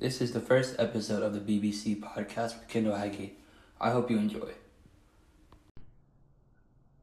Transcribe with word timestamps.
This 0.00 0.22
is 0.22 0.32
the 0.32 0.40
first 0.40 0.76
episode 0.78 1.22
of 1.22 1.34
the 1.34 1.40
BBC 1.40 2.00
podcast 2.00 2.58
with 2.58 2.68
Kendall 2.68 2.94
Heggie. 2.94 3.36
I 3.78 3.90
hope 3.90 4.10
you 4.10 4.16
enjoy. 4.16 4.48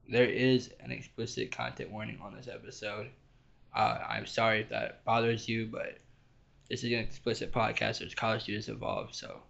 There 0.10 0.26
is 0.26 0.72
an 0.80 0.92
explicit 0.92 1.52
content 1.52 1.92
warning 1.92 2.18
on 2.24 2.36
this 2.36 2.48
episode. 2.48 3.12
Uh, 3.76 4.00
I'm 4.10 4.26
sorry 4.26 4.62
if 4.62 4.70
that 4.70 5.06
bothers 5.06 5.48
you, 5.48 5.68
but 5.68 6.00
this 6.72 6.84
is 6.84 6.92
an 6.92 6.98
explicit 6.98 7.54
podcast. 7.54 8.00
There's 8.00 8.16
college 8.16 8.42
students 8.42 8.68
involved, 8.68 9.14
so 9.14 9.42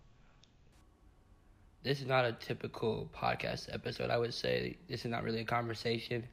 this 1.84 2.02
is 2.02 2.05
not 2.07 2.25
a 2.25 2.34
typical 2.34 3.09
podcast 3.16 3.73
episode. 3.73 4.09
I 4.09 4.18
would 4.18 4.34
say 4.34 4.77
this 4.89 5.05
is 5.05 5.11
not 5.11 5.23
really 5.23 5.39
a 5.39 5.45
conversation. 5.45 6.25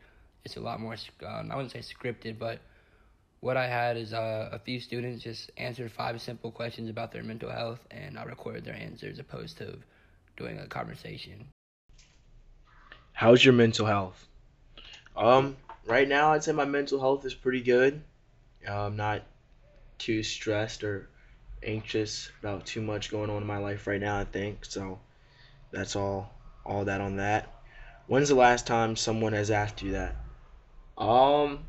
It's 0.45 0.57
a 0.57 0.61
lot 0.61 0.81
more. 0.81 0.97
Um, 1.25 1.53
I 1.53 1.55
wouldn't 1.55 1.71
say 1.71 1.79
scripted, 1.79 2.41
but 2.41 2.59
what 3.45 3.59
I 3.59 3.67
had 3.67 3.99
is 3.99 4.15
uh, 4.15 4.49
a 4.53 4.59
few 4.59 4.81
students 4.81 5.23
just 5.23 5.51
answered 5.59 5.93
five 5.93 6.19
simple 6.23 6.51
questions 6.51 6.89
about 6.89 7.13
their 7.13 7.23
mental 7.23 7.51
health, 7.51 7.79
and 7.91 8.19
I 8.19 8.25
recorded 8.25 8.65
their 8.65 8.75
answers 8.75 9.19
opposed 9.19 9.59
to 9.59 9.77
doing 10.39 10.59
a 10.59 10.67
conversation. 10.67 11.45
How's 13.13 13.45
your 13.45 13.53
mental 13.53 13.85
health? 13.85 14.27
Um, 15.15 15.59
right 15.85 16.09
now 16.09 16.33
I'd 16.33 16.43
say 16.43 16.53
my 16.53 16.65
mental 16.65 16.99
health 16.99 17.27
is 17.27 17.35
pretty 17.35 17.61
good. 17.61 18.03
I'm 18.67 18.97
not 18.97 19.21
too 19.99 20.23
stressed 20.23 20.83
or 20.83 21.11
anxious 21.63 22.31
about 22.41 22.65
too 22.65 22.81
much 22.81 23.11
going 23.11 23.29
on 23.29 23.43
in 23.43 23.47
my 23.47 23.59
life 23.59 23.87
right 23.87 24.01
now. 24.01 24.19
I 24.19 24.25
think 24.25 24.65
so. 24.65 25.01
That's 25.71 25.97
all. 25.97 26.33
All 26.65 26.87
that 26.87 27.03
on 27.03 27.17
that. 27.17 27.53
When's 28.07 28.31
the 28.31 28.37
last 28.37 28.67
time 28.67 28.97
someone 28.97 29.35
has 29.35 29.51
asked 29.51 29.83
you 29.83 29.93
that? 29.93 30.17
Um, 30.97 31.67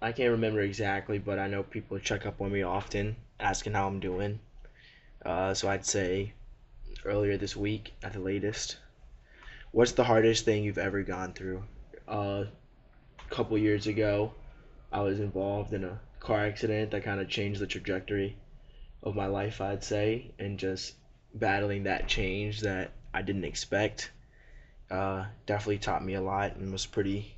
I 0.00 0.12
can't 0.12 0.32
remember 0.32 0.60
exactly, 0.60 1.18
but 1.18 1.38
I 1.38 1.46
know 1.46 1.62
people 1.62 1.98
check 1.98 2.26
up 2.26 2.40
on 2.40 2.52
me 2.52 2.62
often, 2.62 3.16
asking 3.40 3.72
how 3.72 3.86
I'm 3.86 4.00
doing. 4.00 4.40
Uh, 5.24 5.54
so 5.54 5.68
I'd 5.68 5.86
say 5.86 6.32
earlier 7.04 7.36
this 7.36 7.56
week 7.56 7.94
at 8.02 8.12
the 8.12 8.20
latest. 8.20 8.76
What's 9.72 9.92
the 9.92 10.04
hardest 10.04 10.44
thing 10.44 10.64
you've 10.64 10.78
ever 10.78 11.02
gone 11.02 11.32
through? 11.32 11.62
Uh, 12.06 12.44
a 13.18 13.34
couple 13.34 13.58
years 13.58 13.86
ago, 13.86 14.32
I 14.92 15.00
was 15.00 15.18
involved 15.18 15.72
in 15.72 15.84
a 15.84 16.00
car 16.20 16.44
accident 16.44 16.90
that 16.90 17.02
kind 17.02 17.20
of 17.20 17.28
changed 17.28 17.60
the 17.60 17.66
trajectory 17.66 18.36
of 19.02 19.14
my 19.14 19.26
life, 19.26 19.60
I'd 19.60 19.84
say, 19.84 20.30
and 20.38 20.58
just 20.58 20.94
battling 21.34 21.84
that 21.84 22.06
change 22.08 22.60
that 22.60 22.92
I 23.12 23.22
didn't 23.22 23.44
expect 23.44 24.10
uh, 24.90 25.24
definitely 25.46 25.78
taught 25.78 26.04
me 26.04 26.14
a 26.14 26.20
lot 26.20 26.56
and 26.56 26.72
was 26.72 26.86
pretty 26.86 27.34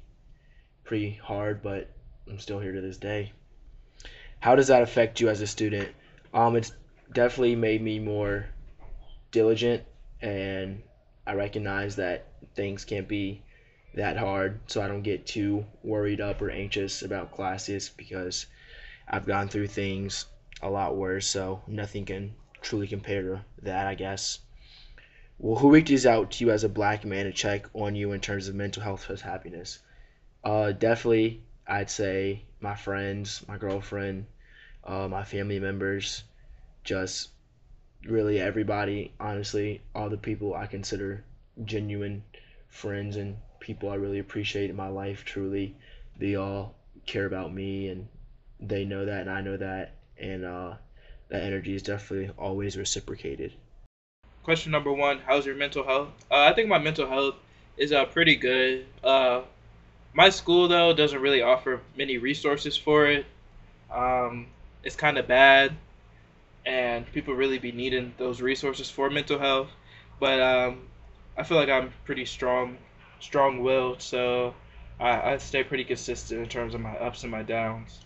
pretty 0.84 1.12
hard, 1.22 1.62
but 1.62 1.88
I'm 2.30 2.38
still 2.38 2.60
here 2.60 2.72
to 2.72 2.80
this 2.80 2.96
day. 2.96 3.32
How 4.40 4.54
does 4.54 4.68
that 4.68 4.82
affect 4.82 5.20
you 5.20 5.28
as 5.28 5.40
a 5.40 5.46
student? 5.46 5.88
Um, 6.32 6.56
it's 6.56 6.72
definitely 7.12 7.56
made 7.56 7.82
me 7.82 7.98
more 7.98 8.46
diligent, 9.30 9.82
and 10.20 10.82
I 11.26 11.34
recognize 11.34 11.96
that 11.96 12.26
things 12.54 12.84
can't 12.84 13.08
be 13.08 13.42
that 13.94 14.16
hard, 14.16 14.60
so 14.66 14.80
I 14.80 14.88
don't 14.88 15.02
get 15.02 15.26
too 15.26 15.64
worried 15.82 16.20
up 16.20 16.40
or 16.40 16.50
anxious 16.50 17.02
about 17.02 17.32
classes 17.32 17.90
because 17.96 18.46
I've 19.08 19.26
gone 19.26 19.48
through 19.48 19.68
things 19.68 20.26
a 20.62 20.70
lot 20.70 20.96
worse, 20.96 21.26
so 21.26 21.62
nothing 21.66 22.04
can 22.04 22.34
truly 22.60 22.86
compare 22.86 23.22
to 23.22 23.44
that, 23.62 23.86
I 23.86 23.94
guess. 23.94 24.38
Well, 25.38 25.56
who 25.56 25.70
reaches 25.70 26.04
out 26.04 26.32
to 26.32 26.44
you 26.44 26.50
as 26.50 26.64
a 26.64 26.68
black 26.68 27.04
man 27.04 27.24
to 27.24 27.32
check 27.32 27.66
on 27.74 27.94
you 27.94 28.12
in 28.12 28.20
terms 28.20 28.48
of 28.48 28.54
mental 28.54 28.82
health 28.82 29.08
and 29.08 29.20
happiness? 29.20 29.78
Uh, 30.44 30.72
definitely 30.72 31.42
I'd 31.68 31.90
say 31.90 32.44
my 32.60 32.74
friends, 32.74 33.44
my 33.46 33.58
girlfriend, 33.58 34.26
uh, 34.84 35.06
my 35.06 35.22
family 35.22 35.60
members, 35.60 36.24
just 36.82 37.28
really 38.04 38.40
everybody, 38.40 39.12
honestly, 39.20 39.82
all 39.94 40.08
the 40.08 40.16
people 40.16 40.54
I 40.54 40.66
consider 40.66 41.24
genuine 41.64 42.24
friends 42.70 43.16
and 43.16 43.36
people 43.60 43.90
I 43.90 43.96
really 43.96 44.18
appreciate 44.18 44.70
in 44.70 44.76
my 44.76 44.88
life, 44.88 45.24
truly, 45.26 45.76
they 46.18 46.36
all 46.36 46.74
care 47.06 47.26
about 47.26 47.52
me 47.52 47.88
and 47.88 48.08
they 48.60 48.84
know 48.84 49.04
that 49.04 49.20
and 49.20 49.30
I 49.30 49.42
know 49.42 49.58
that. 49.58 49.94
And 50.16 50.44
uh, 50.44 50.74
that 51.28 51.42
energy 51.42 51.74
is 51.74 51.82
definitely 51.82 52.32
always 52.38 52.76
reciprocated. 52.76 53.52
Question 54.42 54.72
number 54.72 54.92
one 54.92 55.18
How's 55.18 55.44
your 55.44 55.54
mental 55.54 55.84
health? 55.84 56.08
Uh, 56.30 56.40
I 56.40 56.54
think 56.54 56.68
my 56.68 56.78
mental 56.78 57.06
health 57.06 57.34
is 57.76 57.92
uh, 57.92 58.06
pretty 58.06 58.36
good. 58.36 58.86
Uh, 59.04 59.42
my 60.18 60.30
school 60.30 60.68
though 60.68 60.92
doesn't 60.94 61.22
really 61.22 61.42
offer 61.42 61.80
many 61.96 62.18
resources 62.18 62.76
for 62.76 63.06
it. 63.06 63.26
Um, 63.94 64.48
it's 64.84 64.96
kind 64.96 65.18
of 65.18 65.28
bad, 65.28 65.76
and 66.66 67.10
people 67.12 67.34
really 67.34 67.58
be 67.58 67.72
needing 67.72 68.14
those 68.18 68.40
resources 68.40 68.90
for 68.90 69.10
mental 69.10 69.38
health. 69.38 69.70
But 70.20 70.40
um, 70.40 70.88
I 71.36 71.44
feel 71.44 71.58
like 71.58 71.68
I'm 71.70 71.92
pretty 72.04 72.24
strong, 72.24 72.78
strong-willed, 73.20 74.02
so 74.02 74.54
I, 75.00 75.32
I 75.34 75.38
stay 75.38 75.64
pretty 75.64 75.84
consistent 75.84 76.42
in 76.42 76.48
terms 76.48 76.74
of 76.74 76.80
my 76.80 76.96
ups 76.98 77.22
and 77.22 77.32
my 77.32 77.42
downs. 77.42 78.00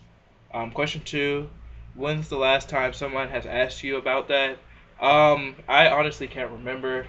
Um, 0.53 0.71
question 0.71 1.01
two: 1.03 1.49
When's 1.95 2.29
the 2.29 2.37
last 2.37 2.69
time 2.69 2.93
someone 2.93 3.29
has 3.29 3.45
asked 3.47 3.83
you 3.83 3.97
about 3.97 4.29
that? 4.29 4.59
Um, 4.99 5.55
I 5.67 5.89
honestly 5.89 6.27
can't 6.27 6.51
remember. 6.51 7.07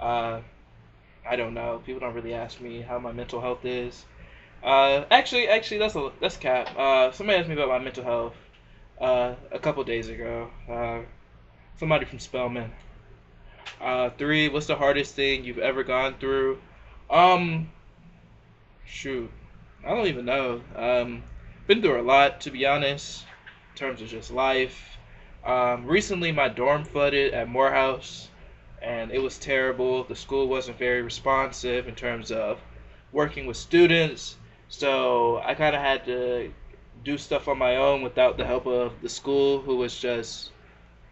Uh, 0.00 0.42
I 1.28 1.36
don't 1.36 1.54
know. 1.54 1.82
People 1.84 2.00
don't 2.00 2.14
really 2.14 2.34
ask 2.34 2.60
me 2.60 2.80
how 2.82 2.98
my 2.98 3.12
mental 3.12 3.40
health 3.40 3.64
is. 3.64 4.06
Uh, 4.62 5.04
actually, 5.10 5.48
actually, 5.48 5.78
that's 5.78 5.94
a 5.94 6.10
that's 6.20 6.36
cap. 6.36 6.68
Uh, 6.76 7.12
somebody 7.12 7.38
asked 7.38 7.48
me 7.48 7.54
about 7.54 7.68
my 7.68 7.78
mental 7.78 8.02
health 8.02 8.34
uh, 9.00 9.34
a 9.52 9.58
couple 9.58 9.84
days 9.84 10.08
ago. 10.08 10.50
Uh, 10.68 11.00
somebody 11.78 12.04
from 12.04 12.18
Spelman. 12.18 12.72
Uh, 13.80 14.10
three. 14.10 14.48
What's 14.48 14.66
the 14.66 14.74
hardest 14.74 15.14
thing 15.14 15.44
you've 15.44 15.58
ever 15.58 15.84
gone 15.84 16.16
through? 16.18 16.58
Um, 17.08 17.70
shoot, 18.84 19.30
I 19.86 19.90
don't 19.90 20.08
even 20.08 20.24
know. 20.24 20.60
Um, 20.74 21.22
been 21.66 21.80
through 21.80 22.00
a 22.00 22.02
lot 22.02 22.40
to 22.42 22.50
be 22.50 22.66
honest, 22.66 23.24
in 23.72 23.78
terms 23.78 24.02
of 24.02 24.08
just 24.08 24.32
life. 24.32 24.98
Um, 25.44 25.86
recently, 25.86 26.32
my 26.32 26.48
dorm 26.48 26.84
flooded 26.84 27.32
at 27.32 27.48
Morehouse, 27.48 28.28
and 28.82 29.12
it 29.12 29.22
was 29.22 29.38
terrible. 29.38 30.02
The 30.02 30.16
school 30.16 30.48
wasn't 30.48 30.78
very 30.78 31.02
responsive 31.02 31.86
in 31.86 31.94
terms 31.94 32.32
of 32.32 32.60
working 33.12 33.46
with 33.46 33.56
students 33.56 34.36
so 34.68 35.38
I 35.38 35.54
kind 35.54 35.74
of 35.74 35.82
had 35.82 36.04
to 36.06 36.52
do 37.04 37.18
stuff 37.18 37.48
on 37.48 37.58
my 37.58 37.76
own 37.76 38.02
without 38.02 38.36
the 38.36 38.44
help 38.44 38.66
of 38.66 39.00
the 39.02 39.08
school, 39.08 39.60
who 39.60 39.76
was 39.76 39.98
just 39.98 40.50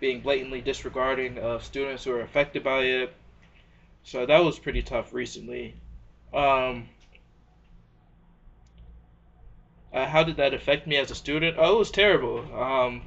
being 0.00 0.21
blatantly 0.21 0.61
disregarding 0.61 1.39
of 1.39 1.65
students 1.65 2.05
who 2.05 2.11
were 2.11 2.21
affected 2.21 2.62
by 2.62 2.83
it. 2.83 3.15
So 4.03 4.27
that 4.27 4.39
was 4.39 4.59
pretty 4.59 4.83
tough 4.83 5.12
recently. 5.12 5.75
Um, 6.33 6.89
uh, 9.93 10.06
how 10.06 10.22
did 10.22 10.37
that 10.37 10.53
affect 10.53 10.87
me 10.87 10.97
as 10.97 11.11
a 11.11 11.15
student? 11.15 11.56
Oh, 11.59 11.77
it 11.77 11.78
was 11.78 11.91
terrible. 11.91 12.39
Um, 12.55 13.03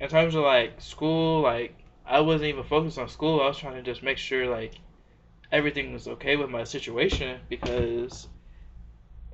in 0.00 0.08
terms 0.08 0.34
of 0.34 0.42
like 0.42 0.80
school, 0.80 1.42
like 1.42 1.74
I 2.06 2.20
wasn't 2.20 2.48
even 2.48 2.64
focused 2.64 2.98
on 2.98 3.08
school. 3.08 3.40
I 3.40 3.48
was 3.48 3.58
trying 3.58 3.74
to 3.74 3.82
just 3.82 4.02
make 4.02 4.16
sure 4.18 4.48
like 4.48 4.74
everything 5.52 5.92
was 5.92 6.08
okay 6.08 6.36
with 6.36 6.48
my 6.48 6.64
situation 6.64 7.40
because 7.48 8.26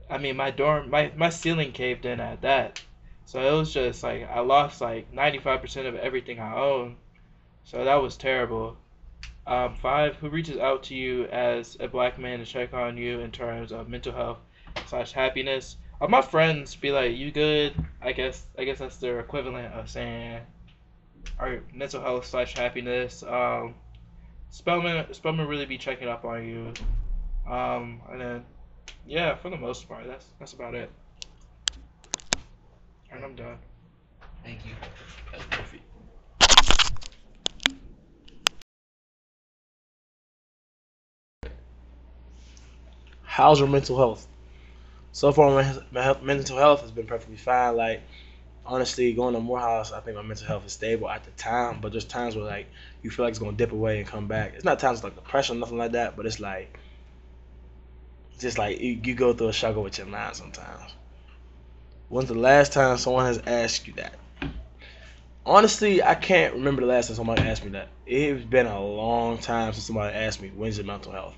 I 0.09 0.19
mean, 0.19 0.37
my 0.37 0.50
dorm, 0.50 0.91
my 0.91 1.11
my 1.17 1.31
ceiling 1.31 1.72
caved 1.72 2.05
in 2.05 2.21
at 2.21 2.43
that. 2.43 2.83
So 3.25 3.41
it 3.41 3.59
was 3.59 3.72
just 3.75 4.03
like 4.03 4.28
I 4.31 4.41
lost 4.41 4.81
like 4.81 5.12
95% 5.12 5.87
of 5.87 5.97
everything 5.97 6.39
I 6.39 6.56
own. 6.56 6.97
So 7.65 7.84
that 7.84 7.97
was 7.97 8.17
terrible. 8.17 8.77
Um, 9.47 9.75
five, 9.75 10.17
who 10.17 10.28
reaches 10.28 10.59
out 10.59 10.84
to 10.84 10.94
you 10.94 11.27
as 11.27 11.77
a 11.81 11.89
black 11.89 12.19
man 12.19 12.39
to 12.39 12.44
check 12.44 12.72
on 12.75 12.97
you 12.97 13.21
in 13.21 13.31
terms 13.33 13.72
of 13.72 13.89
mental 13.89 14.12
health 14.12 14.39
slash 14.87 15.12
happiness? 15.12 15.77
Uh, 16.00 16.06
my 16.06 16.23
friends 16.23 16.77
be 16.77 16.93
like, 16.93 17.17
"You 17.17 17.31
good?" 17.31 17.75
I 18.00 18.12
guess 18.12 18.47
I 18.59 18.65
guess 18.65 18.78
that's 18.78 18.97
their 18.97 19.21
equivalent 19.21 19.73
of 19.75 19.88
saying, 19.88 20.41
"Our 21.38 21.62
mental 21.73 22.00
health 22.00 22.27
slash 22.27 22.55
happiness." 22.55 23.23
Um, 23.23 23.75
Spelman 24.50 25.12
Spelman 25.14 25.47
really 25.47 25.67
be 25.67 25.79
checking 25.79 26.09
up 26.09 26.25
on 26.25 26.47
you. 26.47 26.73
Um, 27.50 28.02
and 28.11 28.20
then 28.20 28.44
yeah, 29.06 29.35
for 29.35 29.50
the 29.50 29.56
most 29.56 29.88
part, 29.88 30.06
that's 30.06 30.27
that's 30.38 30.53
about 30.53 30.75
it. 30.75 30.91
And 33.11 33.25
I'm 33.25 33.35
done. 33.35 33.59
Thank 34.44 34.65
you. 34.67 34.73
That's 35.33 35.44
perfect. 35.47 35.83
How's 43.23 43.59
your 43.59 43.69
mental 43.69 43.97
health? 43.99 44.27
So 45.12 45.33
far, 45.33 45.50
my, 45.50 45.83
my 45.93 46.21
mental 46.23 46.59
health 46.59 46.83
has 46.83 46.91
been 46.91 47.06
perfectly 47.06 47.37
fine. 47.37 47.77
Like, 47.77 48.03
honestly, 48.67 49.12
going 49.15 49.35
to 49.35 49.41
Morehouse, 49.41 49.93
I 49.93 50.00
think 50.00 50.17
my 50.17 50.23
mental 50.23 50.47
health 50.47 50.67
is 50.67 50.73
stable 50.73 51.09
at 51.09 51.25
the 51.25 51.31
time. 51.33 51.81
But 51.81 51.93
there's 51.93 52.05
times 52.05 52.37
where 52.37 52.44
like 52.44 52.69
you 53.03 53.11
feel 53.11 53.25
like 53.25 53.33
it's 53.33 53.38
gonna 53.38 53.56
dip 53.56 53.73
away 53.73 53.99
and 53.99 54.06
come 54.06 54.27
back. 54.29 54.55
It's 54.55 54.65
not 54.65 54.79
times 54.81 55.05
like 55.05 55.15
depression, 55.17 55.56
or 55.56 55.61
nothing 55.61 55.79
like 55.79 55.93
that. 55.93 56.17
But 56.17 56.27
it's 56.27 56.41
like 56.41 56.79
just 58.38 58.59
like 58.59 58.81
you, 58.81 59.00
you 59.03 59.15
go 59.15 59.33
through 59.33 59.49
a 59.49 59.53
struggle 59.53 59.83
with 59.83 59.99
your 59.99 60.06
mind 60.06 60.37
sometimes. 60.37 60.94
When's 62.09 62.29
the 62.29 62.35
last 62.35 62.73
time 62.73 62.97
someone 62.99 63.27
has 63.27 63.43
asked 63.47 63.87
you 63.87 63.94
that? 63.94 64.15
Honestly, 65.44 66.03
I 66.03 66.15
can't 66.15 66.55
remember 66.55 66.83
the 66.83 66.88
last 66.88 67.06
time 67.06 67.17
somebody 67.17 67.43
asked 67.43 67.65
me 67.65 67.71
that. 67.71 67.88
It's 68.05 68.44
been 68.44 68.67
a 68.67 68.85
long 68.85 69.38
time 69.38 69.73
since 69.73 69.87
somebody 69.87 70.15
asked 70.15 70.43
me 70.43 70.49
when's 70.49 70.77
your 70.77 70.87
mental 70.87 71.12
health. 71.12 71.35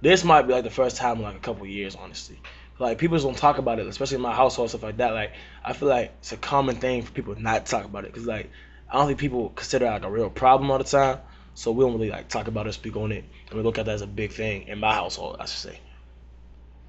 This 0.00 0.24
might 0.24 0.42
be 0.42 0.52
like 0.52 0.64
the 0.64 0.70
first 0.70 0.96
time 0.96 1.18
in 1.18 1.22
like 1.24 1.36
a 1.36 1.40
couple 1.40 1.66
years, 1.66 1.96
honestly. 1.96 2.40
Like 2.78 2.98
people 2.98 3.16
just 3.16 3.26
don't 3.26 3.36
talk 3.36 3.58
about 3.58 3.80
it, 3.80 3.86
especially 3.86 4.16
in 4.16 4.22
my 4.22 4.34
household 4.34 4.68
stuff 4.68 4.84
like 4.84 4.98
that. 4.98 5.12
Like 5.12 5.32
I 5.64 5.72
feel 5.72 5.88
like 5.88 6.14
it's 6.20 6.32
a 6.32 6.36
common 6.36 6.76
thing 6.76 7.02
for 7.02 7.10
people 7.12 7.34
not 7.36 7.66
to 7.66 7.70
talk 7.70 7.84
about 7.84 8.04
it, 8.04 8.14
cause 8.14 8.26
like 8.26 8.50
I 8.90 8.96
don't 8.96 9.08
think 9.08 9.18
people 9.18 9.50
consider 9.50 9.86
it 9.86 9.90
like 9.90 10.04
a 10.04 10.10
real 10.10 10.30
problem 10.30 10.70
all 10.70 10.78
the 10.78 10.84
time. 10.84 11.18
So 11.54 11.72
we 11.72 11.84
don't 11.84 11.94
really 11.94 12.10
like 12.10 12.28
talk 12.28 12.46
about 12.46 12.68
it, 12.68 12.72
speak 12.74 12.96
on 12.96 13.10
it, 13.10 13.24
and 13.48 13.56
we 13.58 13.64
look 13.64 13.78
at 13.78 13.86
that 13.86 13.94
as 13.94 14.02
a 14.02 14.06
big 14.06 14.30
thing 14.30 14.68
in 14.68 14.78
my 14.78 14.94
household, 14.94 15.36
I 15.40 15.46
should 15.46 15.70
say. 15.70 15.80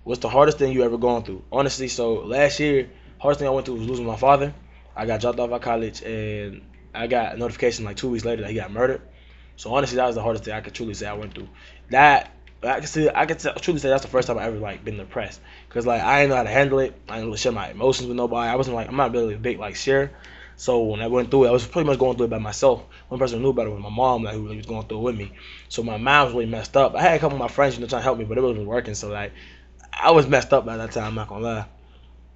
What's 0.10 0.22
the 0.22 0.30
hardest 0.30 0.58
thing 0.58 0.74
you 0.74 0.82
ever 0.82 0.98
gone 0.98 1.22
through? 1.22 1.44
Honestly, 1.52 1.88
so 1.88 2.14
last 2.16 2.60
year, 2.60 2.90
hardest 3.20 3.42
thing 3.42 3.48
I 3.48 3.52
went 3.52 3.68
through 3.68 3.76
was 3.76 3.88
losing 3.88 4.08
my 4.08 4.16
father. 4.16 4.56
I 4.96 5.06
got 5.06 5.22
dropped 5.22 5.40
off 5.40 5.52
at 5.52 5.62
college, 5.62 6.02
and 6.02 6.64
I 6.96 7.06
got 7.06 7.36
a 7.36 7.38
notification 7.38 7.86
like 7.86 7.96
two 7.96 8.10
weeks 8.10 8.26
later 8.26 8.42
that 8.42 8.50
he 8.50 8.56
got 8.56 8.72
murdered. 8.72 9.04
So 9.56 9.72
honestly, 9.72 9.98
that 9.98 10.08
was 10.08 10.16
the 10.16 10.24
hardest 10.24 10.46
thing 10.46 10.56
I 10.56 10.62
could 10.62 10.74
truly 10.74 10.96
say 10.96 11.06
I 11.06 11.14
went 11.14 11.36
through. 11.36 11.48
That 11.92 12.32
I 12.64 12.80
can 12.80 12.88
see, 12.88 13.08
I 13.08 13.28
can 13.28 13.38
truly 13.38 13.80
say 13.80 13.90
that's 13.90 14.02
the 14.02 14.08
first 14.08 14.28
time 14.28 14.40
I 14.40 14.46
ever 14.46 14.58
like 14.58 14.84
been 14.84 14.98
depressed, 14.98 15.42
cause 15.70 15.86
like 15.86 16.02
I 16.02 16.22
didn't 16.22 16.32
know 16.32 16.38
how 16.38 16.44
to 16.44 16.50
handle 16.50 16.80
it. 16.80 17.00
I 17.08 17.20
didn't 17.20 17.36
share 17.36 17.52
my 17.52 17.70
emotions 17.70 18.08
with 18.08 18.18
nobody. 18.18 18.50
I 18.50 18.56
wasn't 18.56 18.78
like 18.78 18.88
I'm 18.90 18.96
not 18.96 19.12
really 19.12 19.36
a 19.36 19.38
big 19.38 19.60
like 19.60 19.76
share. 19.76 20.12
So 20.56 20.86
when 20.86 21.02
I 21.02 21.08
went 21.08 21.30
through 21.30 21.46
it, 21.46 21.50
I 21.50 21.52
was 21.52 21.68
pretty 21.68 21.86
much 21.86 22.00
going 22.00 22.18
through 22.18 22.26
it 22.26 22.32
by 22.32 22.40
myself. 22.40 22.84
One 23.10 23.20
person 23.20 23.38
who 23.38 23.44
knew 23.44 23.50
about 23.52 23.68
it 23.68 23.70
was 23.70 23.80
my 23.80 23.90
mom, 23.90 24.24
like 24.24 24.34
who 24.34 24.42
really 24.42 24.58
was 24.58 24.66
going 24.66 24.88
through 24.88 24.98
it 24.98 25.04
with 25.04 25.18
me. 25.18 25.34
So 25.70 25.84
my 25.84 25.98
mind 25.98 26.26
was 26.26 26.34
really 26.34 26.50
messed 26.50 26.76
up. 26.76 26.96
I 26.96 27.02
had 27.04 27.14
a 27.14 27.20
couple 27.20 27.36
of 27.36 27.40
my 27.40 27.48
friends, 27.48 27.76
you 27.76 27.82
know, 27.82 27.88
trying 27.88 28.02
to 28.02 28.04
help 28.04 28.18
me, 28.18 28.26
but 28.26 28.40
it 28.40 28.42
wasn't 28.42 28.66
working. 28.66 28.96
So 28.96 29.10
like 29.10 29.34
I 30.02 30.12
was 30.12 30.28
messed 30.28 30.54
up 30.54 30.66
by 30.66 30.78
that 30.78 30.92
time. 30.92 31.04
I'm 31.06 31.16
not 31.16 31.28
gonna 31.28 31.44
lie. 31.44 31.66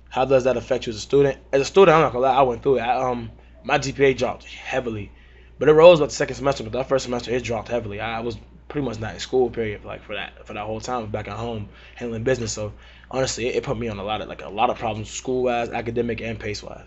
How 0.09 0.25
does 0.25 0.43
that 0.43 0.57
affect 0.57 0.85
you 0.85 0.91
as 0.91 0.97
a 0.97 0.99
student? 0.99 1.37
As 1.53 1.61
a 1.61 1.65
student, 1.65 1.95
I'm 1.95 2.01
not 2.01 2.11
gonna 2.11 2.25
lie. 2.25 2.35
I 2.35 2.41
went 2.41 2.61
through 2.61 2.77
it. 2.77 2.81
I, 2.81 3.09
um, 3.09 3.31
my 3.63 3.77
GPA 3.79 4.17
dropped 4.17 4.43
heavily, 4.43 5.11
but 5.57 5.69
it 5.69 5.73
rose 5.73 5.99
about 5.99 6.09
the 6.09 6.15
second 6.15 6.35
semester. 6.35 6.63
But 6.63 6.73
that 6.73 6.89
first 6.89 7.05
semester, 7.05 7.31
it 7.31 7.43
dropped 7.43 7.69
heavily. 7.69 8.01
I 8.01 8.19
was 8.19 8.37
pretty 8.67 8.85
much 8.85 8.99
not 8.99 9.13
in 9.13 9.19
school 9.21 9.49
period 9.49 9.85
like 9.85 10.03
for 10.03 10.15
that 10.15 10.45
for 10.45 10.53
that 10.53 10.65
whole 10.65 10.81
time. 10.81 11.09
Back 11.09 11.29
at 11.29 11.37
home 11.37 11.69
handling 11.95 12.23
business. 12.23 12.51
So 12.51 12.73
honestly, 13.09 13.47
it, 13.47 13.55
it 13.55 13.63
put 13.63 13.77
me 13.77 13.87
on 13.87 13.97
a 13.97 14.03
lot 14.03 14.19
of 14.19 14.27
like 14.27 14.41
a 14.41 14.49
lot 14.49 14.69
of 14.69 14.77
problems 14.77 15.09
school 15.09 15.43
wise, 15.43 15.69
academic, 15.69 16.19
and 16.21 16.37
pace 16.37 16.61
wise. 16.61 16.85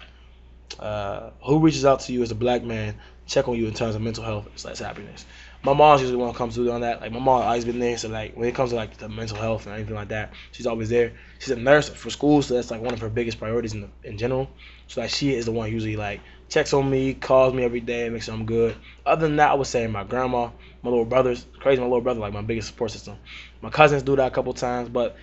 Uh, 0.79 1.31
who 1.45 1.61
reaches 1.61 1.85
out 1.85 2.01
to 2.01 2.13
you 2.13 2.23
as 2.23 2.31
a 2.31 2.35
black 2.35 2.63
man, 2.63 2.99
check 3.27 3.49
on 3.49 3.57
you 3.57 3.67
in 3.67 3.75
terms 3.75 3.95
of 3.95 4.03
mental 4.03 4.25
health 4.25 4.49
slash 4.57 4.79
happiness? 4.79 5.25
My 5.63 5.73
mom's 5.73 6.01
usually 6.01 6.17
the 6.17 6.23
one 6.23 6.33
who 6.33 6.39
comes 6.39 6.55
through 6.55 6.71
on 6.71 6.83
that. 6.83 7.01
Like 7.01 7.13
my 7.13 7.19
mom 7.19 7.43
always 7.43 7.65
been 7.65 7.79
there, 7.79 7.97
so 7.99 8.09
like 8.09 8.37
when 8.37 8.49
it 8.49 8.55
comes 8.55 8.71
to 8.71 8.77
like 8.77 8.97
the 8.99 9.09
mental 9.09 9.37
health 9.37 9.67
and 9.67 9.75
anything 9.75 9.95
like 9.95 10.09
that, 10.09 10.33
she's 10.53 10.67
always 10.67 10.89
there. 10.89 11.13
She's 11.39 11.51
a 11.51 11.57
nurse 11.57 11.89
for 11.89 12.11
school, 12.11 12.43
so 12.43 12.55
that's 12.55 12.71
like 12.71 12.83
one 12.83 12.93
of 12.93 13.01
her 13.01 13.09
biggest 13.09 13.39
priorities 13.39 13.73
in 13.75 13.81
the, 13.81 13.89
in 14.05 14.19
general. 14.19 14.49
So 14.87 15.01
like 15.01 15.11
she 15.11 15.35
is 15.35 15.47
the 15.47 15.53
one 15.53 15.73
usually 15.73 15.97
like 15.97 16.21
checks 16.49 16.73
on 16.73 16.89
me, 16.89 17.15
calls 17.15 17.53
me 17.53 17.65
every 17.65 17.81
day, 17.81 18.09
makes 18.09 18.27
sure 18.27 18.35
I'm 18.35 18.47
good. 18.47 18.77
Other 19.05 19.27
than 19.27 19.37
that, 19.37 19.51
I 19.51 19.55
would 19.55 19.67
say 19.67 19.87
my 19.87 20.05
grandma, 20.05 20.51
my 20.83 20.91
little 20.91 21.05
brothers, 21.05 21.45
crazy 21.59 21.81
my 21.81 21.87
little 21.87 22.01
brother, 22.01 22.21
like 22.21 22.33
my 22.33 22.43
biggest 22.43 22.69
support 22.69 22.91
system. 22.91 23.17
My 23.61 23.71
cousins 23.71 24.03
do 24.03 24.15
that 24.17 24.29
a 24.29 24.35
couple 24.35 24.53
times, 24.53 24.89
but 24.89 25.17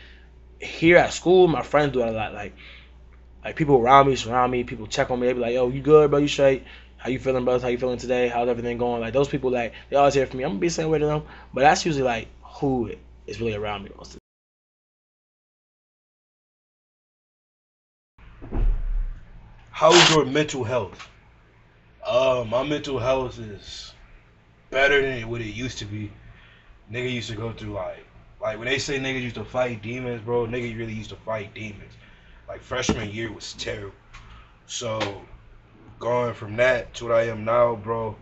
here 0.59 0.97
at 0.97 1.13
school, 1.13 1.47
my 1.47 1.61
friends 1.61 1.93
do 1.93 2.01
it 2.01 2.07
a 2.07 2.11
lot. 2.11 2.33
Like 2.33 2.53
like 3.43 3.55
people 3.55 3.77
around 3.77 4.07
me, 4.07 4.15
surround 4.15 4.51
me, 4.51 4.63
people 4.63 4.87
check 4.87 5.11
on 5.11 5.19
me. 5.19 5.27
They 5.27 5.33
be 5.33 5.39
like, 5.39 5.53
"Yo, 5.53 5.67
you 5.69 5.81
good, 5.81 6.09
bro? 6.09 6.19
You 6.19 6.27
straight? 6.27 6.63
How 6.97 7.09
you 7.09 7.19
feeling, 7.19 7.43
bro? 7.45 7.59
How 7.59 7.67
you 7.67 7.77
feeling 7.77 7.97
today? 7.97 8.27
How's 8.29 8.47
everything 8.47 8.77
going?" 8.77 9.01
Like 9.01 9.13
those 9.13 9.27
people, 9.29 9.51
like 9.51 9.73
they 9.89 9.95
always 9.95 10.13
hear 10.13 10.25
from 10.25 10.37
me. 10.39 10.43
I'm 10.45 10.51
gonna 10.51 10.59
be 10.59 10.67
the 10.67 10.73
same 10.73 10.89
way 10.89 10.99
to 10.99 11.05
them, 11.05 11.23
but 11.53 11.61
that's 11.61 11.85
usually 11.85 12.03
like 12.03 12.27
who 12.41 12.91
is 13.27 13.39
really 13.39 13.55
around 13.55 13.83
me 13.83 13.91
most. 13.97 14.15
Of 14.15 14.19
How's 19.71 20.09
your 20.11 20.25
mental 20.25 20.63
health? 20.63 21.09
Uh, 22.05 22.45
my 22.47 22.63
mental 22.63 22.99
health 22.99 23.39
is 23.39 23.93
better 24.69 25.01
than 25.01 25.29
what 25.29 25.41
it 25.41 25.53
used 25.53 25.79
to 25.79 25.85
be. 25.85 26.11
Nigga 26.91 27.11
used 27.11 27.29
to 27.29 27.35
go 27.35 27.51
through 27.51 27.73
like, 27.73 28.05
like 28.41 28.57
when 28.57 28.67
they 28.67 28.77
say 28.77 28.99
niggas 28.99 29.21
used 29.21 29.35
to 29.35 29.43
fight 29.45 29.81
demons, 29.81 30.21
bro. 30.21 30.45
Nigga 30.45 30.77
really 30.77 30.93
used 30.93 31.09
to 31.09 31.15
fight 31.17 31.53
demons. 31.53 31.93
Like 32.47 32.61
freshman 32.61 33.09
year 33.09 33.31
was 33.31 33.53
terrible. 33.53 33.95
So 34.65 35.25
going 35.99 36.33
from 36.33 36.57
that 36.57 36.93
to 36.95 37.05
what 37.05 37.13
I 37.13 37.23
am 37.23 37.45
now, 37.45 37.75
bro, 37.75 38.17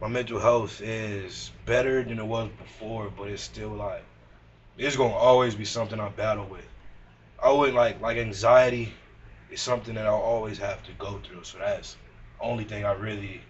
my 0.00 0.08
mental 0.08 0.38
health 0.38 0.80
is 0.80 1.50
better 1.66 2.02
than 2.02 2.18
it 2.18 2.24
was 2.24 2.48
before, 2.58 3.10
but 3.10 3.28
it's 3.28 3.42
still 3.42 3.70
like 3.70 4.04
it's 4.78 4.96
gonna 4.96 5.12
always 5.12 5.54
be 5.54 5.66
something 5.66 6.00
I 6.00 6.08
battle 6.08 6.46
with. 6.46 6.66
I 7.42 7.52
would 7.52 7.74
like 7.74 8.00
like 8.00 8.16
anxiety 8.16 8.94
is 9.50 9.60
something 9.60 9.94
that 9.94 10.06
I'll 10.06 10.14
always 10.14 10.58
have 10.58 10.82
to 10.84 10.92
go 10.92 11.18
through. 11.18 11.44
So 11.44 11.58
that's 11.58 11.96
the 12.38 12.44
only 12.46 12.64
thing 12.64 12.84
I 12.86 12.92
really 12.92 13.42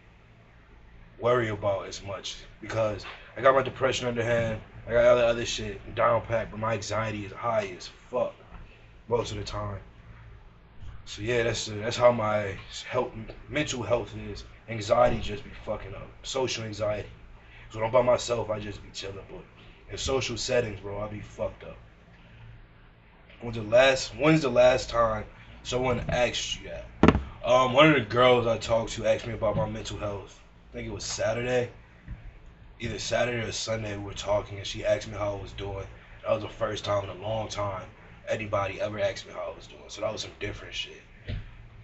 worry 1.20 1.48
about 1.48 1.86
as 1.86 2.02
much 2.02 2.38
because 2.60 3.04
I 3.36 3.42
got 3.42 3.54
my 3.54 3.62
depression 3.62 4.08
under 4.08 4.24
hand. 4.24 4.60
I 4.88 4.92
got 4.92 5.04
all 5.04 5.18
other 5.18 5.26
other 5.26 5.46
shit 5.46 5.94
down 5.94 6.22
pat, 6.22 6.50
but 6.50 6.58
my 6.58 6.74
anxiety 6.74 7.26
is 7.26 7.32
high 7.32 7.72
as 7.76 7.86
fuck 7.86 8.34
most 9.10 9.32
of 9.32 9.38
the 9.38 9.44
time. 9.44 9.80
So 11.04 11.22
yeah, 11.22 11.42
that's 11.42 11.68
uh, 11.68 11.74
that's 11.80 11.96
how 11.96 12.12
my 12.12 12.56
health, 12.88 13.10
mental 13.48 13.82
health 13.82 14.14
is. 14.30 14.44
Anxiety 14.68 15.20
just 15.20 15.42
be 15.42 15.50
fucking 15.66 15.92
up. 15.92 16.08
Social 16.22 16.62
anxiety. 16.62 17.08
So 17.70 17.78
when 17.78 17.86
I'm 17.86 17.92
by 17.92 18.02
myself, 18.02 18.48
I 18.50 18.60
just 18.60 18.80
be 18.80 18.88
chilling. 18.94 19.18
But 19.28 19.42
in 19.90 19.98
social 19.98 20.36
settings, 20.36 20.78
bro, 20.78 21.00
I 21.00 21.08
be 21.08 21.20
fucked 21.20 21.64
up. 21.64 21.76
When's 23.40 23.56
the 23.56 23.62
last? 23.62 24.14
When's 24.16 24.42
the 24.42 24.50
last 24.50 24.88
time 24.88 25.24
someone 25.64 25.98
asked 26.08 26.60
you 26.60 26.70
that? 26.70 27.20
Um, 27.44 27.72
one 27.72 27.88
of 27.88 27.94
the 27.94 28.02
girls 28.02 28.46
I 28.46 28.58
talked 28.58 28.92
to 28.92 29.06
asked 29.06 29.26
me 29.26 29.34
about 29.34 29.56
my 29.56 29.68
mental 29.68 29.98
health. 29.98 30.38
I 30.70 30.76
think 30.76 30.86
it 30.86 30.94
was 30.94 31.04
Saturday. 31.04 31.70
Either 32.78 33.00
Saturday 33.00 33.44
or 33.44 33.50
Sunday 33.50 33.96
we 33.96 34.04
were 34.04 34.14
talking, 34.14 34.58
and 34.58 34.66
she 34.66 34.84
asked 34.84 35.08
me 35.08 35.14
how 35.14 35.36
I 35.36 35.42
was 35.42 35.52
doing. 35.52 35.86
That 36.22 36.34
was 36.34 36.42
the 36.42 36.48
first 36.48 36.84
time 36.84 37.02
in 37.02 37.10
a 37.10 37.20
long 37.20 37.48
time 37.48 37.88
anybody 38.30 38.80
ever 38.80 38.98
asked 38.98 39.26
me 39.26 39.32
how 39.32 39.52
I 39.52 39.56
was 39.56 39.66
doing. 39.66 39.82
So 39.88 40.00
that 40.02 40.12
was 40.12 40.22
some 40.22 40.30
different 40.40 40.74
shit. 40.74 41.02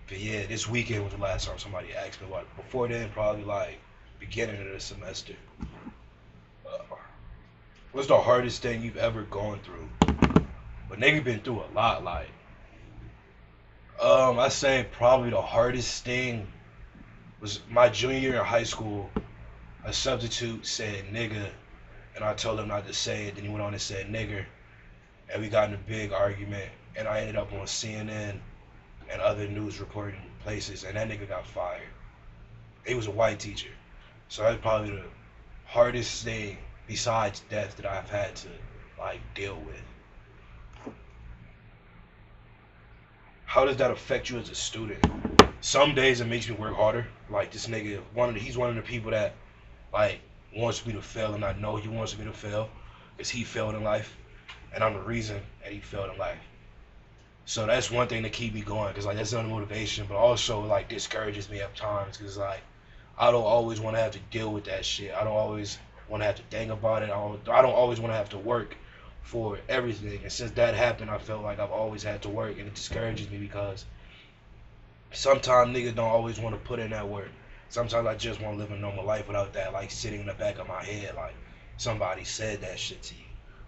But 0.09 0.21
yeah, 0.21 0.47
this 0.47 0.69
weekend 0.69 1.03
was 1.05 1.13
the 1.13 1.19
last 1.21 1.49
time 1.49 1.59
somebody 1.59 1.89
asked 1.93 2.21
me 2.23 2.29
what. 2.29 2.45
Before 2.57 2.87
then, 2.87 3.11
probably 3.11 3.45
like 3.45 3.79
beginning 4.21 4.61
of 4.61 4.73
the 4.73 4.81
semester. 4.81 5.35
Uh, 6.65 6.95
what's 7.93 8.07
the 8.07 8.19
hardest 8.19 8.63
thing 8.63 8.83
you've 8.83 8.97
ever 8.97 9.23
gone 9.23 9.59
through? 9.65 9.89
But 10.89 11.01
nigga 11.01 11.25
been 11.25 11.41
through 11.41 11.63
a 11.63 11.71
lot. 11.75 12.05
Like, 12.05 12.29
um, 14.01 14.39
I 14.39 14.49
say 14.49 14.87
probably 14.93 15.31
the 15.31 15.43
hardest 15.43 16.05
thing 16.05 16.47
was 17.41 17.61
my 17.69 17.89
junior 17.89 18.19
year 18.19 18.37
in 18.37 18.45
high 18.45 18.65
school. 18.65 19.11
A 19.85 19.93
substitute 19.93 20.67
said 20.67 21.05
nigga, 21.13 21.49
and 22.15 22.25
I 22.25 22.35
told 22.35 22.61
him 22.61 22.69
not 22.69 22.87
to 22.87 22.93
say 22.93 23.27
it. 23.27 23.35
Then 23.37 23.45
he 23.45 23.51
went 23.51 23.63
on 23.63 23.73
and 23.73 23.83
said 23.83 24.07
nigger, 24.07 24.45
and 25.33 25.43
we 25.43 25.49
got 25.49 25.69
in 25.69 25.75
a 25.75 25.79
big 25.79 26.13
argument. 26.13 26.71
And 26.97 27.07
I 27.07 27.21
ended 27.21 27.37
up 27.37 27.53
on 27.53 27.67
CNN 27.67 28.39
and 29.11 29.21
other 29.21 29.47
news 29.47 29.81
reporting 29.81 30.21
places, 30.43 30.85
and 30.85 30.97
that 30.97 31.09
nigga 31.09 31.29
got 31.29 31.47
fired. 31.47 31.83
He 32.87 32.95
was 32.95 33.07
a 33.07 33.11
white 33.11 33.39
teacher, 33.39 33.71
so 34.29 34.43
that's 34.43 34.61
probably 34.63 34.91
the 34.91 35.05
hardest 35.67 36.25
thing 36.25 36.57
besides 36.87 37.43
death 37.51 37.77
that 37.77 37.87
I've 37.87 38.09
had 38.09 38.35
to 38.37 38.49
like 38.99 39.21
deal 39.35 39.57
with. 39.57 40.95
How 43.45 43.65
does 43.65 43.77
that 43.79 43.91
affect 43.91 44.31
you 44.31 44.39
as 44.39 44.51
a 44.51 44.55
student? 44.55 45.05
Some 45.61 45.95
days 45.95 46.21
it 46.21 46.27
makes 46.27 46.49
me 46.49 46.55
work 46.55 46.75
harder. 46.75 47.07
Like 47.29 47.51
this 47.51 47.67
nigga, 47.67 48.01
one 48.15 48.29
of 48.29 48.35
the, 48.35 48.41
he's 48.41 48.57
one 48.57 48.71
of 48.71 48.77
the 48.77 48.83
people 48.83 49.11
that 49.11 49.35
like 49.93 50.21
wants 50.55 50.85
me 50.87 50.93
to 50.93 51.03
fail, 51.03 51.35
and 51.35 51.45
I 51.45 51.53
know 51.55 51.77
he 51.77 51.89
wants 51.89 52.17
me 52.17 52.25
to 52.25 52.33
fail 52.33 52.69
because 53.17 53.31
he 53.31 53.45
failed 53.45 53.75
in 53.75 53.83
life, 53.83 54.17
and 54.75 54.83
I'm 54.83 54.95
the 54.95 55.01
reason 55.01 55.41
that 55.63 55.73
he 55.73 55.81
failed 55.81 56.13
in 56.13 56.19
life. 56.19 56.39
So 57.45 57.67
that's 57.67 57.91
one 57.91 58.09
thing 58.09 58.25
to 58.25 58.31
keep 58.31 58.55
me 58.55 58.61
going, 58.61 58.93
cause 58.95 59.07
like 59.07 59.17
that's 59.17 59.33
another 59.33 59.49
motivation, 59.49 60.07
but 60.09 60.17
also 60.17 60.65
like 60.65 60.89
discourages 60.89 61.49
me 61.49 61.61
at 61.61 61.75
times, 61.77 62.17
cause 62.17 62.37
like 62.37 62.61
I 63.19 63.31
don't 63.31 63.45
always 63.45 63.81
want 63.81 63.97
to 63.97 64.03
have 64.03 64.13
to 64.13 64.19
deal 64.31 64.53
with 64.53 64.65
that 64.65 64.85
shit. 64.85 65.15
I 65.15 65.25
don't 65.25 65.37
always 65.37 65.79
want 66.09 66.23
to 66.23 66.27
have 66.27 66.37
to 66.37 66.43
think 66.51 66.71
about 66.71 67.03
it. 67.03 67.07
I 67.07 67.09
don't, 67.09 67.49
I 67.49 67.63
don't 67.63 67.75
always 67.75 68.01
want 68.01 68.13
to 68.13 68.17
have 68.17 68.29
to 68.31 68.39
work 68.39 68.77
for 69.23 69.59
everything. 69.69 70.21
And 70.23 70.31
since 70.31 70.53
that 70.53 70.75
happened, 70.75 71.11
I 71.11 71.19
felt 71.19 71.43
like 71.43 71.59
I've 71.59 71.73
always 71.73 72.03
had 72.03 72.23
to 72.23 72.29
work, 72.29 72.59
and 72.59 72.67
it 72.67 72.75
discourages 72.75 73.31
me 73.31 73.39
because 73.39 73.85
sometimes 75.13 75.77
niggas 75.77 75.95
don't 75.95 76.11
always 76.11 76.39
want 76.39 76.55
to 76.55 76.61
put 76.61 76.79
in 76.79 76.91
that 76.91 77.09
work. 77.09 77.31
Sometimes 77.69 78.07
I 78.07 78.15
just 78.15 78.41
want 78.41 78.55
to 78.55 78.59
live 78.59 78.71
a 78.71 78.77
normal 78.77 79.05
life 79.05 79.27
without 79.27 79.53
that 79.55 79.73
like 79.73 79.91
sitting 79.91 80.21
in 80.21 80.27
the 80.27 80.35
back 80.35 80.59
of 80.59 80.69
my 80.69 80.85
head, 80.85 81.15
like 81.17 81.35
somebody 81.77 82.25
said 82.25 82.61
that 82.61 82.79
shit 82.79 83.03
to 83.03 83.15
you, 83.15 83.26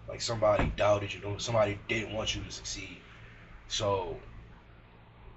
like 0.09 0.21
somebody 0.21 0.71
doubted 0.75 1.13
you, 1.13 1.35
somebody 1.37 1.79
didn't 1.87 2.13
want 2.13 2.35
you 2.35 2.41
to 2.41 2.51
succeed. 2.51 2.97
So 3.67 4.17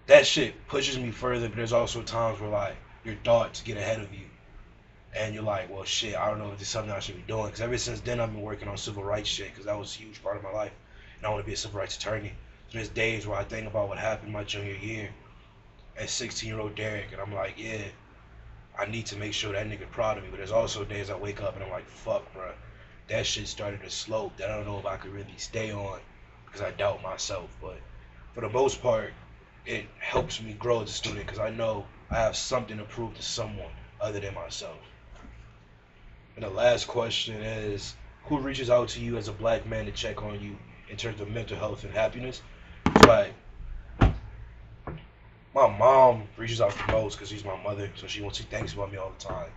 that 0.06 0.26
shit 0.26 0.66
pushes 0.66 0.98
me 0.98 1.10
further, 1.10 1.48
but 1.48 1.56
there's 1.56 1.72
also 1.72 2.02
times 2.02 2.40
where 2.40 2.50
like 2.50 2.76
your 3.04 3.14
thoughts 3.16 3.62
get 3.62 3.76
ahead 3.76 4.00
of 4.00 4.12
you, 4.12 4.26
and 5.14 5.34
you're 5.34 5.42
like, 5.44 5.70
well, 5.70 5.84
shit, 5.84 6.16
I 6.16 6.28
don't 6.28 6.38
know 6.38 6.52
if 6.52 6.58
this 6.58 6.68
is 6.68 6.72
something 6.72 6.90
I 6.90 7.00
should 7.00 7.16
be 7.16 7.22
doing. 7.22 7.46
Because 7.46 7.60
ever 7.60 7.76
since 7.76 8.00
then, 8.00 8.18
I've 8.18 8.32
been 8.32 8.42
working 8.42 8.68
on 8.68 8.78
civil 8.78 9.04
rights 9.04 9.28
shit, 9.28 9.50
because 9.50 9.66
that 9.66 9.78
was 9.78 9.94
a 9.94 9.98
huge 9.98 10.22
part 10.22 10.38
of 10.38 10.42
my 10.42 10.50
life, 10.50 10.72
and 11.18 11.26
I 11.26 11.30
want 11.30 11.42
to 11.42 11.46
be 11.46 11.52
a 11.52 11.56
civil 11.56 11.78
rights 11.78 11.96
attorney. 11.96 12.32
So 12.68 12.78
there's 12.78 12.88
days 12.88 13.26
where 13.26 13.38
I 13.38 13.44
think 13.44 13.66
about 13.66 13.88
what 13.88 13.98
happened 13.98 14.32
my 14.32 14.44
junior 14.44 14.74
year, 14.74 15.10
as 15.96 16.10
16 16.10 16.48
year 16.48 16.58
old 16.58 16.74
Derek, 16.74 17.12
and 17.12 17.20
I'm 17.20 17.34
like, 17.34 17.54
yeah, 17.58 17.82
I 18.78 18.86
need 18.86 19.06
to 19.06 19.16
make 19.16 19.34
sure 19.34 19.52
that 19.52 19.66
nigga 19.66 19.90
proud 19.90 20.16
of 20.16 20.24
me. 20.24 20.30
But 20.30 20.38
there's 20.38 20.52
also 20.52 20.84
days 20.84 21.10
I 21.10 21.16
wake 21.16 21.42
up 21.42 21.54
and 21.54 21.62
I'm 21.62 21.70
like, 21.70 21.86
fuck, 21.86 22.32
bro, 22.32 22.52
that 23.08 23.26
shit 23.26 23.48
started 23.48 23.82
to 23.82 23.90
slope 23.90 24.36
that 24.36 24.50
I 24.50 24.56
don't 24.56 24.66
know 24.66 24.78
if 24.78 24.86
I 24.86 24.96
could 24.96 25.12
really 25.12 25.34
stay 25.36 25.72
on 25.72 25.98
because 26.46 26.60
I 26.60 26.70
doubt 26.72 27.02
myself. 27.02 27.50
But 27.60 27.78
for 28.34 28.40
the 28.40 28.48
most 28.48 28.82
part, 28.82 29.12
it 29.66 29.86
helps 29.98 30.40
me 30.42 30.54
grow 30.54 30.82
as 30.82 30.90
a 30.90 30.92
student 30.92 31.26
because 31.26 31.38
I 31.38 31.50
know 31.50 31.86
I 32.10 32.16
have 32.16 32.36
something 32.36 32.78
to 32.78 32.84
prove 32.84 33.14
to 33.14 33.22
someone 33.22 33.70
other 34.00 34.20
than 34.20 34.34
myself. 34.34 34.78
And 36.36 36.44
the 36.44 36.50
last 36.50 36.86
question 36.86 37.36
is 37.36 37.94
who 38.24 38.38
reaches 38.38 38.70
out 38.70 38.88
to 38.90 39.00
you 39.00 39.16
as 39.16 39.28
a 39.28 39.32
black 39.32 39.66
man 39.66 39.84
to 39.86 39.92
check 39.92 40.22
on 40.22 40.40
you 40.40 40.56
in 40.88 40.96
terms 40.96 41.20
of 41.20 41.30
mental 41.30 41.56
health 41.56 41.84
and 41.84 41.92
happiness? 41.92 42.42
It's 42.86 43.06
like 43.06 43.32
my 45.54 45.76
mom 45.76 46.28
reaches 46.36 46.60
out 46.60 46.74
the 46.86 46.92
most 46.92 47.16
because 47.16 47.28
she's 47.28 47.44
my 47.44 47.60
mother, 47.62 47.90
so 47.96 48.06
she 48.06 48.22
wants 48.22 48.38
to 48.38 48.44
thinks 48.44 48.72
about 48.72 48.90
me 48.90 48.98
all 48.98 49.12
the 49.16 49.24
time. 49.24 49.50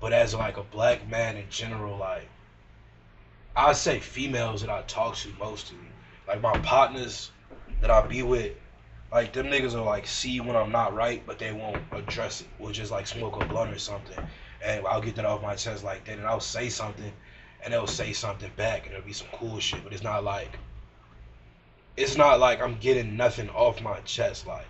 But 0.00 0.12
as 0.12 0.34
like 0.34 0.56
a 0.58 0.62
black 0.62 1.08
man 1.08 1.36
in 1.36 1.48
general, 1.48 1.96
like 1.96 2.28
I 3.54 3.74
say 3.74 4.00
females 4.00 4.62
that 4.62 4.70
I 4.70 4.82
talk 4.82 5.16
to 5.16 5.28
mostly, 5.38 5.78
like 6.26 6.40
my 6.40 6.56
partners 6.60 7.30
that 7.82 7.90
I 7.90 8.06
be 8.06 8.22
with, 8.22 8.52
like 9.12 9.34
them 9.34 9.48
niggas 9.48 9.74
will 9.74 9.84
like 9.84 10.06
see 10.06 10.40
when 10.40 10.56
I'm 10.56 10.72
not 10.72 10.94
right, 10.94 11.22
but 11.26 11.38
they 11.38 11.52
won't 11.52 11.82
address 11.92 12.40
it. 12.40 12.46
We'll 12.58 12.72
just 12.72 12.90
like 12.90 13.06
smoke 13.06 13.42
a 13.42 13.44
blunt 13.44 13.74
or 13.74 13.78
something, 13.78 14.16
and 14.64 14.86
I'll 14.86 15.02
get 15.02 15.16
that 15.16 15.26
off 15.26 15.42
my 15.42 15.54
chest 15.54 15.84
like 15.84 16.06
that, 16.06 16.16
and 16.16 16.26
I'll 16.26 16.40
say 16.40 16.70
something, 16.70 17.12
and 17.62 17.74
they'll 17.74 17.86
say 17.86 18.14
something 18.14 18.50
back, 18.56 18.86
and 18.86 18.94
it'll 18.94 19.06
be 19.06 19.12
some 19.12 19.28
cool 19.34 19.58
shit. 19.58 19.84
But 19.84 19.92
it's 19.92 20.02
not 20.02 20.24
like, 20.24 20.56
it's 21.98 22.16
not 22.16 22.40
like 22.40 22.62
I'm 22.62 22.78
getting 22.78 23.18
nothing 23.18 23.50
off 23.50 23.82
my 23.82 24.00
chest. 24.00 24.46
Like 24.46 24.66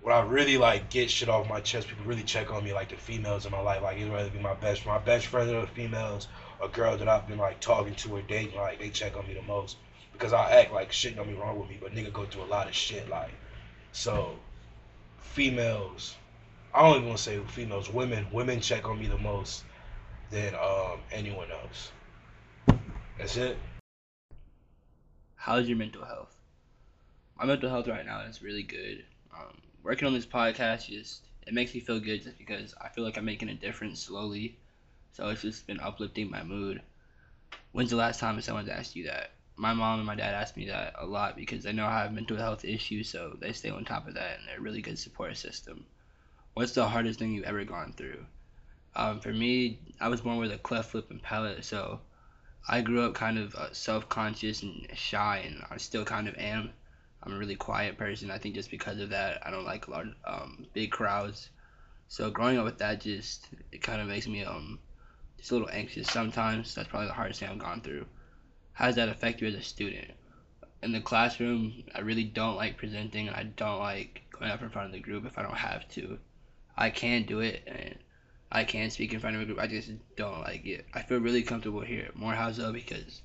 when 0.00 0.14
I 0.14 0.22
really 0.22 0.56
like 0.56 0.88
get 0.88 1.10
shit 1.10 1.28
off 1.28 1.46
my 1.46 1.60
chest, 1.60 1.88
people 1.88 2.06
really 2.06 2.22
check 2.22 2.50
on 2.50 2.64
me, 2.64 2.72
like 2.72 2.88
the 2.88 2.96
females 2.96 3.44
in 3.44 3.52
my 3.52 3.60
life. 3.60 3.82
Like 3.82 3.98
it'd 3.98 4.10
rather 4.10 4.30
be 4.30 4.38
my 4.38 4.54
best, 4.54 4.86
my 4.86 4.98
best 4.98 5.26
friend 5.26 5.50
or 5.50 5.60
the 5.60 5.66
females, 5.66 6.28
or 6.60 6.68
girl 6.68 6.96
that 6.96 7.08
I've 7.08 7.26
been 7.26 7.38
like 7.38 7.60
talking 7.60 7.94
to 7.96 8.16
or 8.16 8.22
dating. 8.22 8.56
Like 8.56 8.78
they 8.78 8.90
check 8.90 9.16
on 9.16 9.26
me 9.26 9.34
the 9.34 9.42
most 9.42 9.76
because 10.12 10.32
I 10.32 10.60
act 10.60 10.72
like 10.72 10.92
shit 10.92 11.16
don't 11.16 11.28
be 11.28 11.34
wrong 11.34 11.58
with 11.58 11.68
me, 11.68 11.78
but 11.80 11.92
nigga 11.92 12.12
go 12.12 12.24
through 12.24 12.44
a 12.44 12.46
lot 12.46 12.68
of 12.68 12.74
shit. 12.74 13.08
Like 13.08 13.32
so, 13.92 14.36
females. 15.18 16.16
I 16.72 16.82
don't 16.82 16.96
even 16.96 17.08
want 17.08 17.18
to 17.18 17.24
say 17.24 17.40
females. 17.48 17.88
Women, 17.88 18.26
women 18.32 18.60
check 18.60 18.88
on 18.88 18.98
me 18.98 19.06
the 19.06 19.18
most 19.18 19.64
than 20.30 20.54
um 20.54 21.00
anyone 21.12 21.48
else. 21.50 21.92
That's 23.18 23.36
it. 23.36 23.56
How's 25.36 25.68
your 25.68 25.76
mental 25.76 26.04
health? 26.04 26.34
My 27.38 27.44
mental 27.44 27.68
health 27.68 27.86
right 27.86 28.06
now 28.06 28.20
is 28.22 28.42
really 28.42 28.62
good. 28.62 29.04
Um, 29.36 29.58
working 29.82 30.06
on 30.06 30.14
this 30.14 30.26
podcast 30.26 30.86
just 30.88 31.26
it 31.46 31.52
makes 31.52 31.74
me 31.74 31.80
feel 31.80 32.00
good 32.00 32.22
just 32.22 32.38
because 32.38 32.74
I 32.80 32.88
feel 32.88 33.04
like 33.04 33.18
I'm 33.18 33.24
making 33.24 33.50
a 33.50 33.54
difference 33.54 34.00
slowly. 34.00 34.56
So 35.14 35.28
it's 35.28 35.42
just 35.42 35.66
been 35.68 35.78
uplifting 35.78 36.28
my 36.28 36.42
mood. 36.42 36.82
When's 37.70 37.90
the 37.90 37.96
last 37.96 38.18
time 38.18 38.40
someone's 38.40 38.68
asked 38.68 38.96
you 38.96 39.06
that? 39.06 39.30
My 39.56 39.72
mom 39.72 40.00
and 40.00 40.06
my 40.06 40.16
dad 40.16 40.34
ask 40.34 40.56
me 40.56 40.66
that 40.66 40.96
a 40.98 41.06
lot 41.06 41.36
because 41.36 41.62
they 41.62 41.72
know 41.72 41.86
I 41.86 42.00
have 42.00 42.12
mental 42.12 42.36
health 42.36 42.64
issues, 42.64 43.10
so 43.10 43.36
they 43.40 43.52
stay 43.52 43.70
on 43.70 43.84
top 43.84 44.08
of 44.08 44.14
that 44.14 44.38
and 44.38 44.48
they're 44.48 44.58
a 44.58 44.60
really 44.60 44.82
good 44.82 44.98
support 44.98 45.36
system. 45.36 45.86
What's 46.54 46.72
the 46.72 46.88
hardest 46.88 47.20
thing 47.20 47.32
you've 47.32 47.44
ever 47.44 47.64
gone 47.64 47.94
through? 47.96 48.26
Um, 48.96 49.20
for 49.20 49.32
me, 49.32 49.78
I 50.00 50.08
was 50.08 50.20
born 50.20 50.38
with 50.38 50.50
a 50.50 50.58
cleft 50.58 50.92
lip 50.96 51.06
and 51.10 51.22
palate, 51.22 51.64
so 51.64 52.00
I 52.68 52.80
grew 52.80 53.02
up 53.02 53.14
kind 53.14 53.38
of 53.38 53.54
uh, 53.54 53.72
self-conscious 53.72 54.64
and 54.64 54.88
shy, 54.94 55.44
and 55.46 55.62
I 55.70 55.76
still 55.76 56.04
kind 56.04 56.26
of 56.26 56.34
am. 56.36 56.70
I'm 57.22 57.34
a 57.34 57.38
really 57.38 57.54
quiet 57.54 57.96
person. 57.96 58.32
I 58.32 58.38
think 58.38 58.56
just 58.56 58.70
because 58.70 58.98
of 58.98 59.10
that, 59.10 59.46
I 59.46 59.52
don't 59.52 59.64
like 59.64 59.86
of 59.86 60.12
um, 60.24 60.66
big 60.72 60.90
crowds. 60.90 61.50
So 62.08 62.30
growing 62.30 62.58
up 62.58 62.64
with 62.64 62.78
that 62.78 63.00
just 63.00 63.48
it 63.70 63.80
kind 63.80 64.00
of 64.00 64.08
makes 64.08 64.26
me 64.26 64.44
um 64.44 64.78
just 65.44 65.52
a 65.52 65.56
little 65.56 65.68
anxious 65.70 66.10
sometimes. 66.10 66.74
That's 66.74 66.88
probably 66.88 67.08
the 67.08 67.12
hardest 67.12 67.40
thing 67.40 67.50
I've 67.50 67.58
gone 67.58 67.82
through. 67.82 68.06
How 68.72 68.86
does 68.86 68.94
that 68.94 69.10
affect 69.10 69.42
you 69.42 69.48
as 69.48 69.54
a 69.54 69.60
student? 69.60 70.10
In 70.82 70.92
the 70.92 71.02
classroom, 71.02 71.84
I 71.94 72.00
really 72.00 72.24
don't 72.24 72.56
like 72.56 72.78
presenting, 72.78 73.28
I 73.28 73.42
don't 73.42 73.78
like 73.78 74.22
going 74.30 74.50
up 74.50 74.62
in 74.62 74.70
front 74.70 74.86
of 74.86 74.92
the 74.92 75.00
group 75.00 75.26
if 75.26 75.36
I 75.36 75.42
don't 75.42 75.54
have 75.54 75.86
to. 75.90 76.18
I 76.78 76.88
can 76.88 77.24
do 77.24 77.40
it, 77.40 77.62
and 77.66 77.94
I 78.50 78.64
can 78.64 78.88
speak 78.88 79.12
in 79.12 79.20
front 79.20 79.36
of 79.36 79.42
a 79.42 79.44
group. 79.44 79.58
I 79.58 79.66
just 79.66 79.90
don't 80.16 80.40
like 80.40 80.64
it. 80.64 80.86
I 80.94 81.02
feel 81.02 81.18
really 81.18 81.42
comfortable 81.42 81.82
here 81.82 82.06
at 82.06 82.16
Morehouse 82.16 82.56
though 82.56 82.72
because 82.72 83.20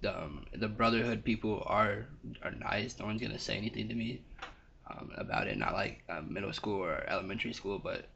the 0.00 0.24
um, 0.24 0.46
the 0.54 0.66
brotherhood 0.66 1.22
people 1.22 1.62
are 1.66 2.06
are 2.42 2.50
nice. 2.50 2.98
No 2.98 3.06
one's 3.06 3.22
gonna 3.22 3.38
say 3.38 3.56
anything 3.56 3.88
to 3.90 3.94
me 3.94 4.22
um, 4.90 5.12
about 5.16 5.46
it. 5.46 5.56
Not 5.56 5.72
like 5.72 6.02
um, 6.08 6.32
middle 6.32 6.52
school 6.52 6.80
or 6.80 7.04
elementary 7.08 7.52
school, 7.52 7.78
but 7.78 8.06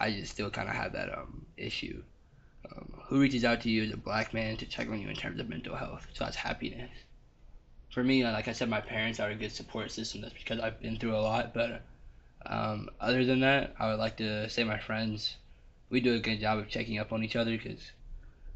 I 0.00 0.10
just 0.10 0.32
still 0.32 0.48
kind 0.48 0.70
of 0.70 0.74
have 0.74 0.94
that 0.94 1.12
um 1.12 1.44
issue. 1.58 2.02
Um, 2.76 3.00
who 3.06 3.20
reaches 3.20 3.44
out 3.44 3.60
to 3.62 3.70
you 3.70 3.84
as 3.84 3.92
a 3.92 3.96
black 3.96 4.34
man 4.34 4.56
to 4.58 4.66
check 4.66 4.88
on 4.88 5.00
you 5.00 5.08
in 5.08 5.16
terms 5.16 5.40
of 5.40 5.48
mental 5.48 5.76
health? 5.76 6.06
So 6.12 6.24
that's 6.24 6.36
happiness. 6.36 6.90
For 7.90 8.04
me, 8.04 8.24
like 8.24 8.48
I 8.48 8.52
said, 8.52 8.68
my 8.68 8.80
parents 8.80 9.18
are 9.20 9.30
a 9.30 9.34
good 9.34 9.52
support 9.52 9.90
system. 9.90 10.20
That's 10.20 10.34
because 10.34 10.60
I've 10.60 10.80
been 10.80 10.98
through 10.98 11.16
a 11.16 11.18
lot. 11.18 11.54
But 11.54 11.82
um, 12.46 12.88
other 13.00 13.24
than 13.24 13.40
that, 13.40 13.74
I 13.78 13.90
would 13.90 13.98
like 13.98 14.16
to 14.18 14.48
say 14.48 14.64
my 14.64 14.78
friends. 14.78 15.36
We 15.90 16.00
do 16.00 16.14
a 16.14 16.20
good 16.20 16.40
job 16.40 16.58
of 16.58 16.68
checking 16.68 16.98
up 16.98 17.12
on 17.12 17.24
each 17.24 17.34
other 17.34 17.52
because, 17.52 17.80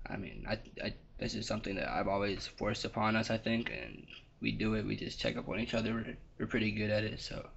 I 0.06 0.16
mean, 0.16 0.44
I, 0.46 0.58
I 0.84 0.94
this 1.18 1.34
is 1.34 1.46
something 1.46 1.76
that 1.76 1.88
I've 1.88 2.08
always 2.08 2.46
forced 2.46 2.84
upon 2.84 3.16
us, 3.16 3.30
I 3.30 3.38
think, 3.38 3.70
and 3.70 4.06
we 4.40 4.52
do 4.52 4.74
it. 4.74 4.84
We 4.84 4.96
just 4.96 5.18
check 5.18 5.36
up 5.36 5.48
on 5.48 5.60
each 5.60 5.72
other. 5.72 5.94
We're, 5.94 6.16
we're 6.38 6.46
pretty 6.46 6.72
good 6.72 6.90
at 6.90 7.04
it. 7.04 7.20
So 7.20 7.48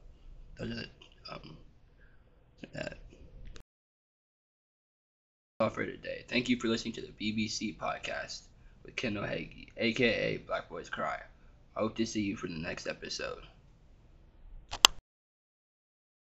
those 0.58 0.72
are 0.72 0.76
the 0.76 0.88
um 1.34 1.58
that 2.74 2.98
all 5.62 5.70
for 5.70 5.86
today. 5.86 6.26
Thank 6.28 6.50
you 6.50 6.60
for 6.60 6.68
listening 6.68 6.96
to 6.96 7.02
the 7.02 7.08
BBC 7.14 7.78
podcast 7.78 8.42
with 8.84 8.98
Kendall 8.98 9.24
Heggie, 9.24 9.72
aka 9.78 10.36
Black 10.36 10.68
Boys 10.68 10.90
Cry. 10.90 11.22
I 11.78 11.80
hope 11.80 11.96
to 11.96 12.06
see 12.06 12.24
you 12.24 12.36
for 12.36 12.48
the 12.48 12.56
next 12.56 12.88
episode. 12.88 13.42